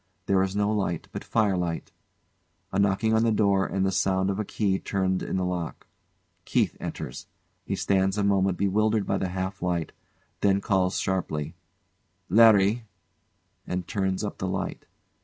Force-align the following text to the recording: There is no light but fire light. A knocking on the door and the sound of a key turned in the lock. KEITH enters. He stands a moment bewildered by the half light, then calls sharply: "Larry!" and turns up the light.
There 0.25 0.41
is 0.41 0.55
no 0.55 0.71
light 0.71 1.07
but 1.11 1.23
fire 1.23 1.55
light. 1.55 1.91
A 2.71 2.79
knocking 2.79 3.13
on 3.13 3.23
the 3.23 3.31
door 3.31 3.67
and 3.67 3.85
the 3.85 3.91
sound 3.91 4.31
of 4.31 4.39
a 4.39 4.43
key 4.43 4.79
turned 4.79 5.21
in 5.21 5.37
the 5.37 5.45
lock. 5.45 5.85
KEITH 6.45 6.75
enters. 6.79 7.27
He 7.65 7.75
stands 7.75 8.17
a 8.17 8.23
moment 8.23 8.57
bewildered 8.57 9.05
by 9.05 9.19
the 9.19 9.27
half 9.29 9.61
light, 9.61 9.91
then 10.39 10.59
calls 10.59 10.97
sharply: 10.97 11.53
"Larry!" 12.29 12.85
and 13.67 13.87
turns 13.87 14.23
up 14.23 14.39
the 14.39 14.47
light. 14.47 14.87